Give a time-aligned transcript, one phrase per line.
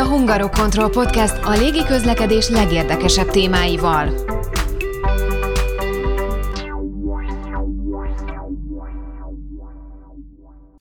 [0.00, 4.29] a Hungarokontroll Podcast a légiközlekedés legérdekesebb témáival.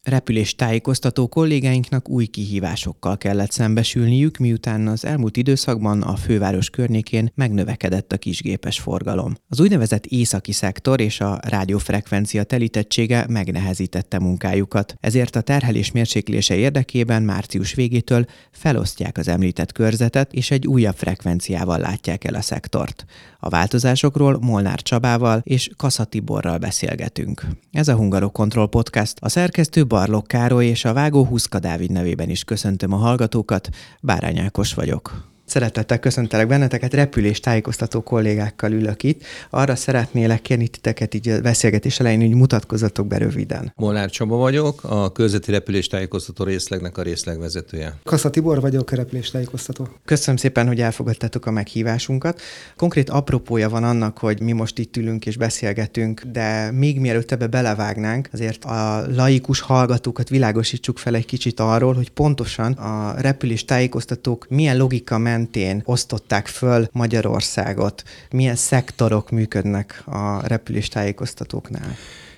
[0.09, 8.13] Repülés tájékoztató kollégáinknak új kihívásokkal kellett szembesülniük, miután az elmúlt időszakban a főváros környékén megnövekedett
[8.13, 9.35] a kisgépes forgalom.
[9.49, 17.23] Az úgynevezett északi szektor és a rádiófrekvencia telítettsége megnehezítette munkájukat, ezért a terhelés mérséklése érdekében
[17.23, 23.05] március végétől felosztják az említett körzetet, és egy újabb frekvenciával látják el a szektort.
[23.39, 27.45] A változásokról Molnár Csabával és Kassa Tiborral beszélgetünk.
[27.71, 29.17] Ez a Hungarokontroll Podcast.
[29.19, 33.69] A szerkesztő Barlok Károly és a vágó Huszka Dávid nevében is köszöntöm a hallgatókat.
[34.01, 35.31] Bárány Ákos vagyok.
[35.49, 39.23] Szeretettel köszöntelek benneteket, repülés tájékoztató kollégákkal ülök itt.
[39.49, 43.73] Arra szeretnélek kérni titeket így a beszélgetés elején, hogy mutatkozzatok be röviden.
[43.75, 47.99] Molnár Csaba vagyok, a közötti repülés tájékoztató részlegnek a részlegvezetője.
[48.03, 49.87] Kassa Tibor vagyok, a repülés tájékoztató.
[50.05, 52.41] Köszönöm szépen, hogy elfogadtátok a meghívásunkat.
[52.75, 57.47] Konkrét apropója van annak, hogy mi most itt ülünk és beszélgetünk, de még mielőtt ebbe
[57.47, 64.45] belevágnánk, azért a laikus hallgatókat világosítsuk fel egy kicsit arról, hogy pontosan a repülés tájékoztatók
[64.49, 68.03] milyen logika ment mentén osztották föl Magyarországot?
[68.31, 71.95] Milyen szektorok működnek a repüléstájékoztatóknál?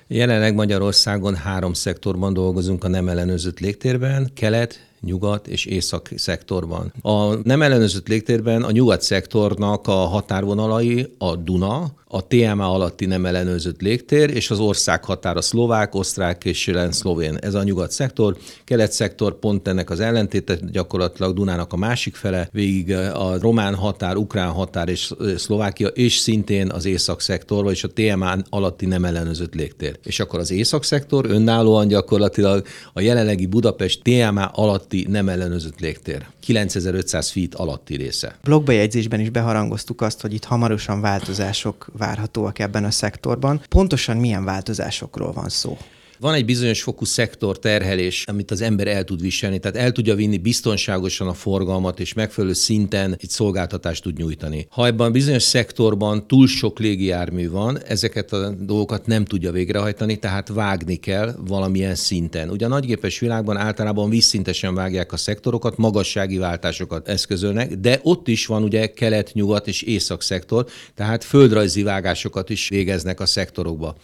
[0.08, 6.94] Jelenleg Magyarországon három szektorban dolgozunk a nem ellenőrzött légtérben, kelet, nyugat és észak szektorban.
[7.02, 13.26] A nem ellenőrzött légtérben a nyugat szektornak a határvonalai a Duna, a TMA alatti nem
[13.26, 17.38] ellenőrzött légtér, és az ország határa szlovák, osztrák és szlovén.
[17.42, 18.38] Ez a nyugat szektor.
[18.64, 24.16] Kelet szektor pont ennek az ellentéte, gyakorlatilag Dunának a másik fele, végig a román határ,
[24.16, 29.54] ukrán határ és Szlovákia, és szintén az észak szektor, vagyis a TMA alatti nem ellenőrzött
[29.54, 30.00] légtér.
[30.04, 34.46] És akkor az észak szektor önállóan gyakorlatilag a jelenlegi Budapest TMA
[34.92, 36.26] alatti nem ellenőrzött légtér.
[36.40, 38.36] 9500 feet alatti része.
[38.44, 43.62] Blogbejegyzésben is beharangoztuk azt, hogy itt hamarosan változások várhatóak ebben a szektorban.
[43.70, 45.78] Pontosan milyen változásokról van szó?
[46.22, 50.16] Van egy bizonyos fokú szektor terhelés, amit az ember el tud viselni, tehát el tudja
[50.16, 54.68] vinni biztonságosan a forgalmat, és megfelelő szinten egy szolgáltatást tud nyújtani.
[54.70, 60.16] Ha ebben a bizonyos szektorban túl sok légijármű van, ezeket a dolgokat nem tudja végrehajtani,
[60.16, 62.50] tehát vágni kell valamilyen szinten.
[62.50, 68.46] Ugye a nagygépes világban általában vízszintesen vágják a szektorokat, magassági váltásokat eszközölnek, de ott is
[68.46, 70.66] van ugye kelet, nyugat és észak szektor,
[70.96, 73.96] tehát földrajzi vágásokat is végeznek a szektorokba.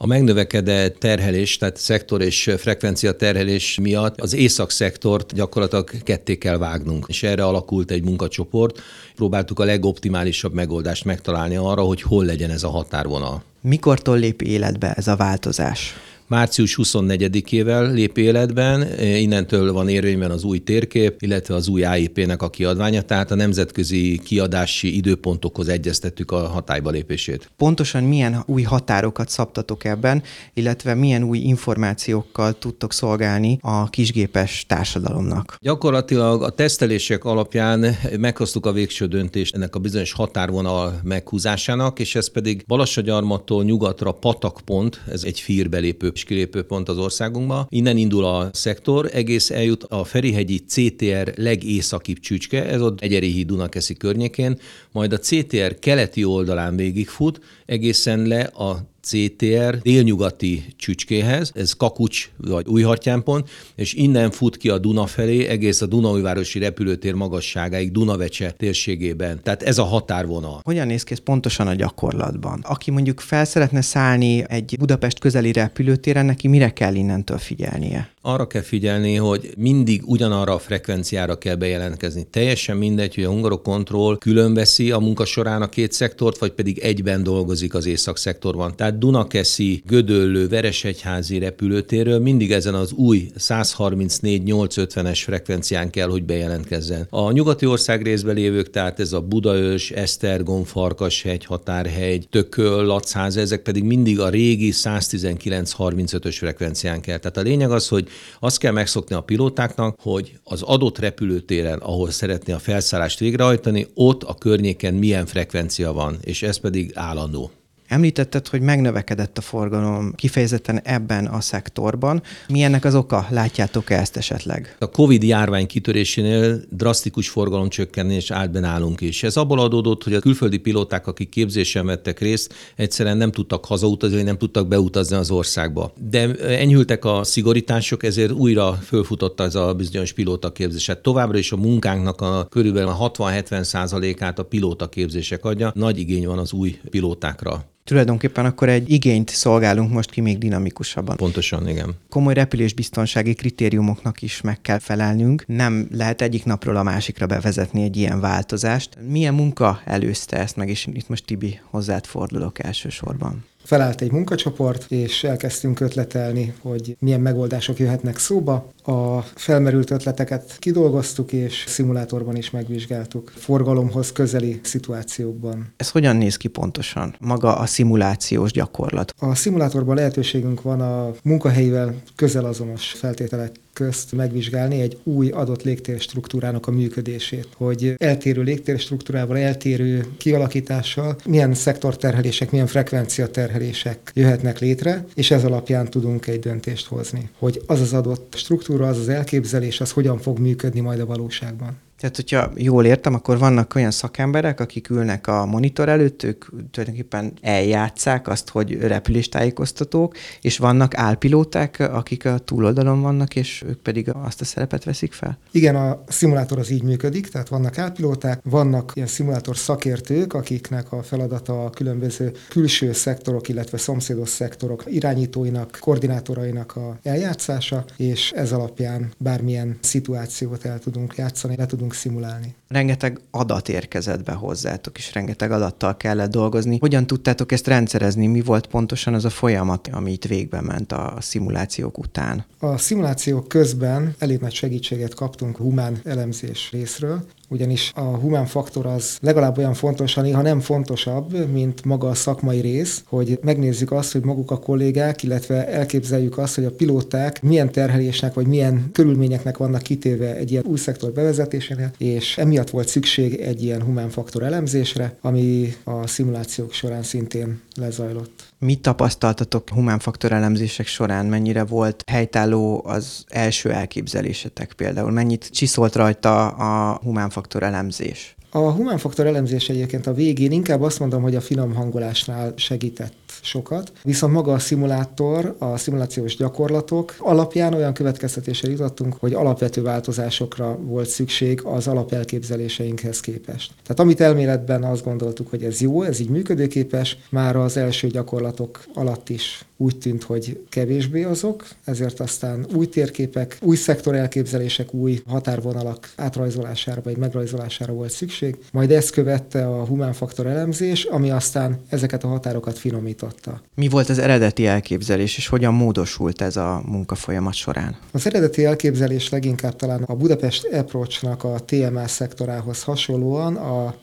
[0.00, 7.04] A megnövekedett terhelés, tehát szektor és frekvencia terhelés miatt az észak-szektort gyakorlatilag ketté kell vágnunk.
[7.08, 8.80] És erre alakult egy munkacsoport.
[9.14, 13.42] Próbáltuk a legoptimálisabb megoldást megtalálni arra, hogy hol legyen ez a határvonal.
[13.60, 15.94] Mikortól lép életbe ez a változás?
[16.28, 22.50] Március 24-ével lép életben, innentől van érvényben az új térkép, illetve az új AIP-nek a
[22.50, 27.50] kiadványa, tehát a nemzetközi kiadási időpontokhoz egyeztettük a hatályba lépését.
[27.56, 30.22] Pontosan milyen új határokat szabtatok ebben,
[30.54, 35.56] illetve milyen új információkkal tudtok szolgálni a kisgépes társadalomnak?
[35.60, 42.30] Gyakorlatilag a tesztelések alapján meghoztuk a végső döntést ennek a bizonyos határvonal meghúzásának, és ez
[42.30, 47.66] pedig Balassagyarmattól nyugatra patakpont, ez egy fírbelépő és kilépőpont az országunkba.
[47.70, 53.94] Innen indul a szektor, egész eljut a Ferihegyi CTR legészakibb csücske, ez ott Egyerihi Dunakeszi
[53.94, 54.58] környékén,
[54.92, 62.66] majd a CTR keleti oldalán végigfut, egészen le a CTR délnyugati csücskéhez, ez Kakucs vagy
[62.66, 69.40] Újhartyánpont, és innen fut ki a Duna felé, egész a Dunaújvárosi repülőtér magasságáig, Dunavecse térségében.
[69.42, 70.60] Tehát ez a határvonal.
[70.64, 72.60] Hogyan néz ki ez pontosan a gyakorlatban?
[72.62, 78.10] Aki mondjuk fel szeretne szállni egy Budapest közeli repülőtéren, neki mire kell innentől figyelnie?
[78.20, 82.26] Arra kell figyelni, hogy mindig ugyanarra a frekvenciára kell bejelentkezni.
[82.30, 87.22] Teljesen mindegy, hogy a Hungarokontroll különveszi a munka során a két szektort, vagy pedig egyben
[87.22, 88.76] dolgozik az észak-szektorban.
[88.76, 97.06] Tehát Dunakeszi, Gödöllő, Veresegyházi repülőtérről mindig ezen az új 134-850-es frekvencián kell, hogy bejelentkezzen.
[97.10, 103.62] A nyugati ország részben lévők, tehát ez a Budaörs, Esztergom, Farkashegy, Határhegy, Tököl, Lacház, ezek
[103.62, 107.18] pedig mindig a régi 119-35-ös frekvencián kell.
[107.18, 108.08] Tehát a lényeg az, hogy
[108.40, 114.22] azt kell megszokni a pilótáknak, hogy az adott repülőtéren, ahol szeretné a felszállást végrehajtani, ott
[114.22, 117.50] a környéken milyen frekvencia van, és ez pedig állandó.
[117.88, 122.22] Említetted, hogy megnövekedett a forgalom kifejezetten ebben a szektorban.
[122.48, 123.26] Mi ennek az oka?
[123.30, 124.76] Látjátok-e ezt esetleg?
[124.78, 129.22] A COVID járvány kitörésénél drasztikus forgalomcsökkenés állt be nálunk is.
[129.22, 134.22] Ez abból adódott, hogy a külföldi pilóták, akik képzésen vettek részt, egyszerűen nem tudtak hazautazni,
[134.22, 135.92] nem tudtak beutazni az országba.
[136.10, 140.86] De enyhültek a szigorítások, ezért újra fölfutott ez a bizonyos pilótaképzés.
[140.86, 145.72] Hát továbbra is a munkánknak a körülbelül a 60-70 százalékát a pilótaképzések adja.
[145.74, 147.64] Nagy igény van az új pilótákra.
[147.88, 151.16] Tulajdonképpen akkor egy igényt szolgálunk most ki még dinamikusabban.
[151.16, 151.94] Pontosan, igen.
[152.08, 155.44] Komoly repülésbiztonsági kritériumoknak is meg kell felelnünk.
[155.46, 158.98] Nem lehet egyik napról a másikra bevezetni egy ilyen változást.
[159.08, 164.84] Milyen munka előzte ezt meg, és itt most Tibi hozzád fordulok elsősorban felállt egy munkacsoport,
[164.88, 168.72] és elkezdtünk ötletelni, hogy milyen megoldások jöhetnek szóba.
[168.84, 175.72] A felmerült ötleteket kidolgoztuk, és szimulátorban is megvizsgáltuk forgalomhoz közeli szituációkban.
[175.76, 177.14] Ez hogyan néz ki pontosan?
[177.20, 179.14] Maga a szimulációs gyakorlat?
[179.18, 186.66] A szimulátorban lehetőségünk van a munkahelyivel közel azonos feltételek közt megvizsgálni egy új adott légtérstruktúrának
[186.66, 195.44] a működését, hogy eltérő légtérstruktúrával, eltérő kialakítással milyen szektorterhelések, milyen frekvenciaterhelések jöhetnek létre, és ez
[195.44, 200.18] alapján tudunk egy döntést hozni, hogy az az adott struktúra, az az elképzelés, az hogyan
[200.18, 201.76] fog működni majd a valóságban.
[201.98, 207.32] Tehát, hogyha jól értem, akkor vannak olyan szakemberek, akik ülnek a monitor előtt, ők tulajdonképpen
[207.40, 214.40] eljátszák azt, hogy repüléstájékoztatók, és vannak álpilóták, akik a túloldalon vannak, és ők pedig azt
[214.40, 215.38] a szerepet veszik fel?
[215.50, 221.02] Igen, a szimulátor az így működik, tehát vannak álpilóták, vannak ilyen szimulátor szakértők, akiknek a
[221.02, 229.12] feladata a különböző külső szektorok, illetve szomszédos szektorok irányítóinak, koordinátorainak a eljátszása, és ez alapján
[229.18, 232.54] bármilyen szituációt el tudunk játszani, le tudunk tudunk szimulálni.
[232.68, 236.78] Rengeteg adat érkezett be hozzátok, és rengeteg adattal kellett dolgozni.
[236.78, 238.26] Hogyan tudtátok ezt rendszerezni?
[238.26, 242.44] Mi volt pontosan az a folyamat, ami itt végbe ment a szimulációk után?
[242.58, 249.18] A szimulációk közben elég nagy segítséget kaptunk humán elemzés részről, ugyanis a humán faktor az
[249.20, 254.12] legalább olyan fontos, ha néha nem fontosabb, mint maga a szakmai rész, hogy megnézzük azt,
[254.12, 259.56] hogy maguk a kollégák, illetve elképzeljük azt, hogy a pilóták milyen terhelésnek vagy milyen körülményeknek
[259.56, 264.42] vannak kitéve egy ilyen új szektor bevezetésénél, és emiatt volt szükség egy ilyen humán faktor
[264.42, 268.46] elemzésre, ami a szimulációk során szintén lezajlott.
[268.58, 271.26] Mit tapasztaltatok humán faktor elemzések során?
[271.26, 275.10] Mennyire volt helytálló az első elképzelésetek például?
[275.10, 278.36] Mennyit csiszolt rajta a humán faktor elemzés?
[278.50, 283.32] A humán faktor elemzés egyébként a végén inkább azt mondom, hogy a finom hangolásnál segített
[283.42, 290.78] sokat, viszont maga a szimulátor, a szimulációs gyakorlatok alapján olyan következtetésre jutottunk, hogy alapvető változásokra
[290.80, 293.72] volt szükség az alapelképzeléseinkhez képest.
[293.82, 298.84] Tehát amit elméletben azt gondoltuk, hogy ez jó, ez így működőképes, már az első gyakorlatok
[298.94, 305.22] alatt is úgy tűnt, hogy kevésbé azok, ezért aztán új térképek, új szektor elképzelések, új
[305.26, 308.56] határvonalak átrajzolására vagy megrajzolására volt szükség.
[308.72, 313.60] Majd ezt követte a humán faktor elemzés, ami aztán ezeket a határokat finomította.
[313.74, 317.96] Mi volt az eredeti elképzelés, és hogyan módosult ez a munkafolyamat során?
[318.12, 323.94] Az eredeti elképzelés leginkább talán a Budapest Approach-nak a TMS szektorához hasonlóan a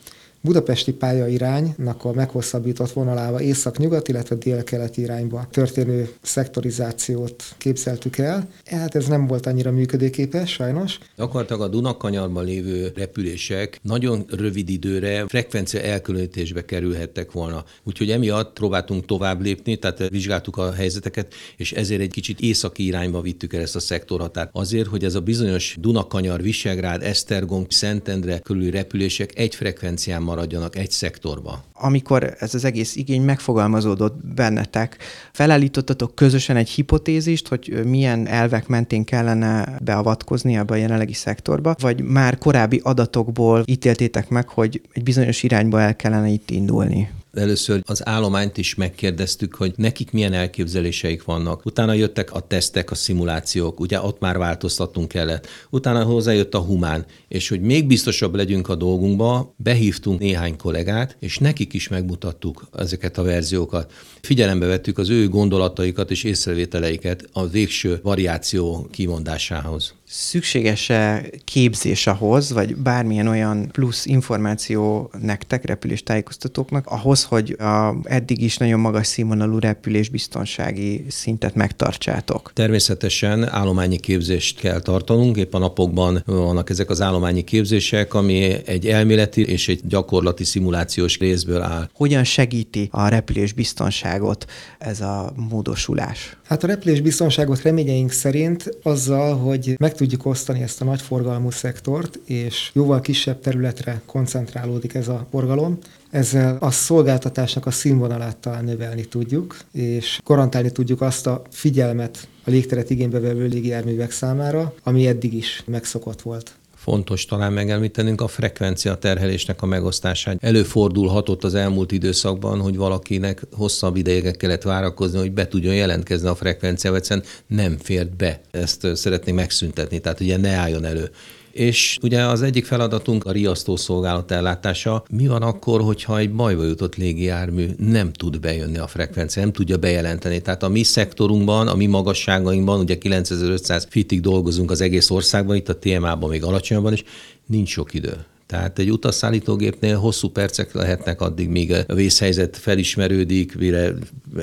[0.45, 8.47] budapesti pályairánynak a meghosszabbított vonalába észak-nyugat, illetve dél-keleti irányba történő szektorizációt képzeltük el.
[8.65, 10.97] Hát ez nem volt annyira működőképes, sajnos.
[11.17, 17.63] Akartak a Dunakanyarban lévő repülések nagyon rövid időre frekvencia elkülönítésbe kerülhettek volna.
[17.83, 23.21] Úgyhogy emiatt próbáltunk tovább lépni, tehát vizsgáltuk a helyzeteket, és ezért egy kicsit északi irányba
[23.21, 24.49] vittük el ezt a szektorhatárt.
[24.53, 30.91] Azért, hogy ez a bizonyos Dunakanyar, Visegrád, Esztergom, Szentendre körüli repülések egy frekvencián maradjanak egy
[30.91, 31.63] szektorba.
[31.73, 34.97] Amikor ez az egész igény megfogalmazódott bennetek,
[35.31, 42.01] felállítottatok közösen egy hipotézist, hogy milyen elvek mentén kellene beavatkozni ebbe a jelenlegi szektorba, vagy
[42.01, 47.09] már korábbi adatokból ítéltétek meg, hogy egy bizonyos irányba el kellene itt indulni?
[47.35, 51.65] Először az állományt is megkérdeztük, hogy nekik milyen elképzeléseik vannak.
[51.65, 55.47] Utána jöttek a tesztek, a szimulációk, ugye ott már változtatnunk kellett.
[55.69, 61.37] Utána hozzájött a humán, és hogy még biztosabb legyünk a dolgunkba, behívtunk néhány kollégát, és
[61.37, 63.91] nekik is megmutattuk ezeket a verziókat.
[64.21, 69.93] Figyelembe vettük az ő gondolataikat és észrevételeiket a végső variáció kimondásához.
[70.07, 78.41] Szükséges-e képzés ahhoz, vagy bármilyen olyan plusz információ nektek, repülés tájékoztatóknak, ahhoz, hogy a eddig
[78.41, 82.51] is nagyon magas színvonalú repülés biztonsági szintet megtartsátok?
[82.53, 85.37] Természetesen állományi képzést kell tartanunk.
[85.37, 91.17] Épp a napokban vannak ezek az állományi képzések, ami egy elméleti és egy gyakorlati szimulációs
[91.17, 91.89] részből áll.
[91.93, 94.45] Hogyan segíti a repülés biztonságot
[94.79, 96.37] ez a módosulás?
[96.45, 101.49] Hát a repülés biztonságot reményeink szerint azzal, hogy meg tudjuk osztani ezt a nagy forgalmú
[101.49, 105.77] szektort, és jóval kisebb területre koncentrálódik ez a forgalom,
[106.09, 112.49] ezzel a szolgáltatásnak a színvonalát talán növelni tudjuk, és garantálni tudjuk azt a figyelmet a
[112.49, 116.51] légteret igénybe vevő légijárművek számára, ami eddig is megszokott volt
[116.85, 120.37] fontos talán megemlítenünk a frekvencia terhelésnek a megosztását.
[120.43, 126.35] Előfordulhatott az elmúlt időszakban, hogy valakinek hosszabb ideig kellett várakozni, hogy be tudjon jelentkezni a
[126.35, 128.41] frekvenciával, egyszerűen nem fért be.
[128.51, 131.09] Ezt szeretnék megszüntetni, tehát ugye ne álljon elő
[131.55, 135.03] és ugye az egyik feladatunk a riasztó szolgálat ellátása.
[135.09, 139.77] Mi van akkor, hogyha egy bajba jutott légijármű nem tud bejönni a frekvencia, nem tudja
[139.77, 140.41] bejelenteni?
[140.41, 145.69] Tehát a mi szektorunkban, a mi magasságainkban, ugye 9500 fitig dolgozunk az egész országban, itt
[145.69, 147.03] a TMA-ban még alacsonyabban is,
[147.45, 148.25] nincs sok idő.
[148.47, 153.93] Tehát egy utasszállítógépnél hosszú percek lehetnek addig, míg a vészhelyzet felismerődik, mire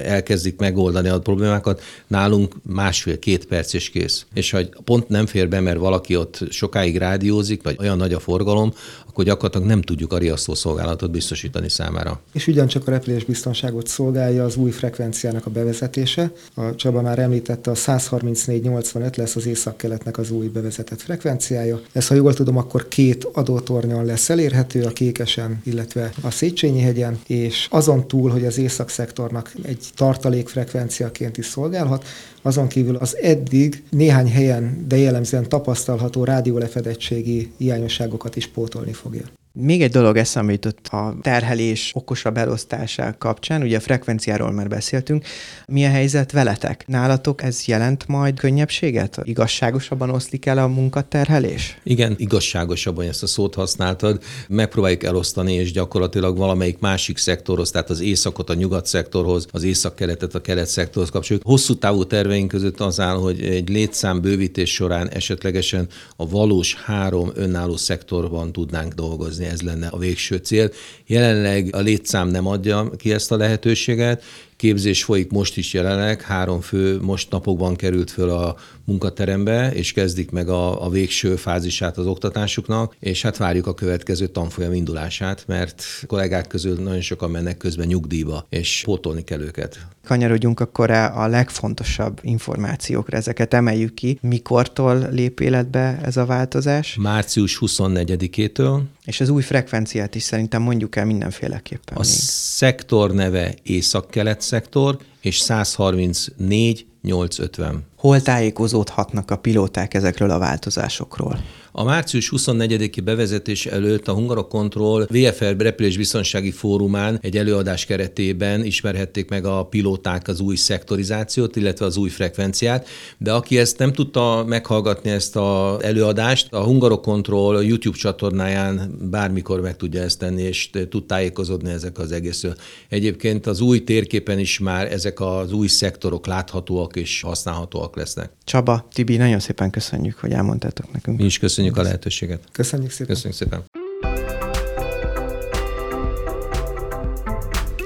[0.02, 1.82] elkezdik megoldani a problémákat.
[2.06, 4.26] Nálunk másfél-két perc és kész.
[4.35, 8.21] És ha pont nem fér be, mert valaki ott sokáig rádiózik, vagy olyan nagy a
[8.21, 8.73] forgalom,
[9.12, 12.21] akkor gyakorlatilag nem tudjuk a riasztó szolgálatot biztosítani számára.
[12.33, 16.33] És ugyancsak a repülés biztonságot szolgálja az új frekvenciának a bevezetése.
[16.54, 21.81] A Csaba már említette, a 134-85 lesz az északkeletnek az új bevezetett frekvenciája.
[21.92, 27.19] Ez, ha jól tudom, akkor két adótornyon lesz elérhető, a Kékesen, illetve a Széchenyi hegyen,
[27.26, 32.04] és azon túl, hogy az észak-szektornak egy tartalékfrekvenciaként is szolgálhat,
[32.42, 39.41] azon kívül az eddig néhány helyen, de jellemzően tapasztalható rádiólefedettségi hiányosságokat is pótolni fogja.
[39.54, 45.25] Még egy dolog eszembe jutott a terhelés okosabb elosztása kapcsán, ugye a frekvenciáról már beszéltünk.
[45.66, 46.85] Mi a helyzet veletek?
[46.87, 49.21] Nálatok ez jelent majd könnyebbséget?
[49.23, 51.78] Igazságosabban oszlik el a munkaterhelés?
[51.82, 54.23] Igen, igazságosabban ezt a szót használtad.
[54.49, 60.35] Megpróbáljuk elosztani, és gyakorlatilag valamelyik másik szektorhoz, tehát az északot a nyugat szektorhoz, az észak-keletet
[60.35, 61.47] a kelet szektorhoz kapcsoljuk.
[61.47, 67.30] Hosszú távú terveink között az áll, hogy egy létszám bővítés során esetlegesen a valós három
[67.35, 70.70] önálló szektorban tudnánk dolgozni ez lenne a végső cél.
[71.06, 74.22] Jelenleg a létszám nem adja ki ezt a lehetőséget,
[74.56, 80.30] képzés folyik most is jelenleg, három fő most napokban került föl a munkaterembe, és kezdik
[80.30, 85.85] meg a, a végső fázisát az oktatásuknak, és hát várjuk a következő tanfolyam indulását, mert
[86.06, 89.87] kollégák közül nagyon sokan mennek közben nyugdíjba, és pótolni kell őket.
[90.04, 94.18] Kanyarodjunk akkor a legfontosabb információkra, ezeket emeljük ki.
[94.21, 96.97] Mikortól lép életbe ez a változás?
[97.00, 98.80] Március 24-től.
[99.04, 101.97] És az új frekvenciát is szerintem mondjuk el mindenféleképpen.
[101.97, 102.09] A még.
[102.09, 107.85] szektor neve Észak-Kelet szektor, és 134 850.
[107.97, 111.38] Hol tájékozódhatnak a pilóták ezekről a változásokról?
[111.75, 119.29] A március 24-i bevezetés előtt a Hungarokontroll VFR repülés biztonsági fórumán egy előadás keretében ismerhették
[119.29, 122.88] meg a pilóták az új szektorizációt, illetve az új frekvenciát,
[123.19, 129.76] de aki ezt nem tudta meghallgatni ezt az előadást, a Hungarokontroll YouTube csatornáján bármikor meg
[129.76, 132.55] tudja ezt tenni, és tud tájékozódni ezek az egészről.
[132.88, 138.31] Egyébként az új térképen is már ezek az új szektorok láthatóak és használhatóak lesznek.
[138.45, 141.19] Csaba, Tibi, nagyon szépen köszönjük, hogy elmondtátok nekünk.
[141.19, 142.40] Mi is köszönjük Köszönjük a lehetőséget.
[142.52, 143.14] Köszönjük szépen.
[143.14, 143.64] Köszönjük szépen.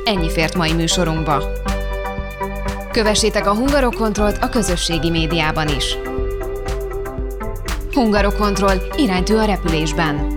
[0.04, 1.44] Ennyi fért mai műsorunkba.
[2.92, 5.96] Kövessétek a Hungarokontrollt a közösségi médiában is.
[7.92, 10.35] Hungarokontroll iránytű a repülésben.